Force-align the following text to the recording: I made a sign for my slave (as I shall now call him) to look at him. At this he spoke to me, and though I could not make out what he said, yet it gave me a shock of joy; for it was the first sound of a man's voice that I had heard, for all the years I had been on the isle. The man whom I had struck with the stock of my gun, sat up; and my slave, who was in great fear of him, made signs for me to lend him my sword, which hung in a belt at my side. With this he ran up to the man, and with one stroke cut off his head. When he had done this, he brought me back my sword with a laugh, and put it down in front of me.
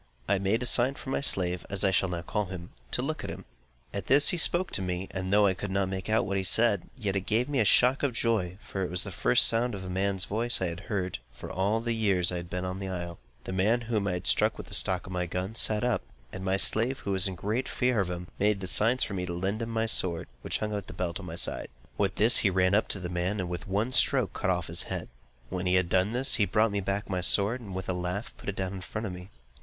I 0.27 0.39
made 0.39 0.63
a 0.63 0.65
sign 0.65 0.95
for 0.95 1.11
my 1.11 1.21
slave 1.21 1.63
(as 1.69 1.83
I 1.83 1.91
shall 1.91 2.09
now 2.09 2.23
call 2.23 2.45
him) 2.45 2.71
to 2.89 3.03
look 3.03 3.23
at 3.23 3.29
him. 3.29 3.45
At 3.93 4.07
this 4.07 4.29
he 4.29 4.37
spoke 4.37 4.71
to 4.71 4.81
me, 4.81 5.07
and 5.11 5.31
though 5.31 5.45
I 5.45 5.53
could 5.53 5.69
not 5.69 5.89
make 5.89 6.09
out 6.09 6.25
what 6.25 6.37
he 6.37 6.43
said, 6.43 6.89
yet 6.97 7.15
it 7.15 7.27
gave 7.27 7.47
me 7.47 7.59
a 7.59 7.65
shock 7.65 8.01
of 8.01 8.13
joy; 8.13 8.57
for 8.63 8.83
it 8.83 8.89
was 8.89 9.03
the 9.03 9.11
first 9.11 9.45
sound 9.45 9.75
of 9.75 9.83
a 9.83 9.91
man's 9.91 10.25
voice 10.25 10.57
that 10.57 10.65
I 10.65 10.69
had 10.69 10.79
heard, 10.79 11.19
for 11.31 11.51
all 11.51 11.79
the 11.81 11.93
years 11.93 12.31
I 12.31 12.37
had 12.37 12.49
been 12.49 12.65
on 12.65 12.79
the 12.79 12.87
isle. 12.87 13.19
The 13.43 13.53
man 13.53 13.81
whom 13.81 14.07
I 14.07 14.13
had 14.13 14.25
struck 14.25 14.57
with 14.57 14.69
the 14.69 14.73
stock 14.73 15.05
of 15.05 15.11
my 15.13 15.27
gun, 15.27 15.53
sat 15.53 15.83
up; 15.83 16.01
and 16.33 16.43
my 16.43 16.57
slave, 16.57 17.01
who 17.01 17.11
was 17.11 17.27
in 17.27 17.35
great 17.35 17.69
fear 17.69 17.99
of 17.99 18.09
him, 18.09 18.27
made 18.39 18.67
signs 18.67 19.03
for 19.03 19.13
me 19.13 19.27
to 19.27 19.33
lend 19.35 19.61
him 19.61 19.69
my 19.69 19.85
sword, 19.85 20.27
which 20.41 20.57
hung 20.57 20.71
in 20.73 20.79
a 20.79 20.93
belt 20.93 21.19
at 21.19 21.25
my 21.25 21.35
side. 21.35 21.69
With 21.99 22.15
this 22.15 22.39
he 22.39 22.49
ran 22.49 22.73
up 22.73 22.87
to 22.87 22.99
the 22.99 23.07
man, 23.09 23.39
and 23.39 23.47
with 23.49 23.67
one 23.67 23.91
stroke 23.91 24.33
cut 24.33 24.49
off 24.49 24.65
his 24.65 24.81
head. 24.89 25.09
When 25.49 25.67
he 25.67 25.75
had 25.75 25.89
done 25.89 26.11
this, 26.11 26.37
he 26.37 26.45
brought 26.45 26.71
me 26.71 26.79
back 26.79 27.07
my 27.07 27.21
sword 27.21 27.61
with 27.69 27.87
a 27.87 27.93
laugh, 27.93 28.29
and 28.29 28.37
put 28.37 28.49
it 28.49 28.55
down 28.55 28.73
in 28.73 28.81
front 28.81 29.05
of 29.05 29.13
me. 29.13 29.29